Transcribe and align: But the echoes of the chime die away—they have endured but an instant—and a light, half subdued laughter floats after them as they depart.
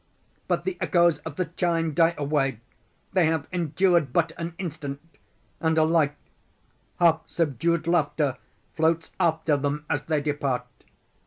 But 0.47 0.63
the 0.63 0.79
echoes 0.81 1.19
of 1.19 1.35
the 1.35 1.45
chime 1.45 1.93
die 1.93 2.15
away—they 2.17 3.25
have 3.27 3.47
endured 3.53 4.11
but 4.11 4.31
an 4.39 4.55
instant—and 4.57 5.77
a 5.77 5.83
light, 5.83 6.15
half 6.99 7.21
subdued 7.27 7.85
laughter 7.85 8.39
floats 8.75 9.11
after 9.19 9.57
them 9.57 9.85
as 9.91 10.01
they 10.01 10.19
depart. 10.19 10.65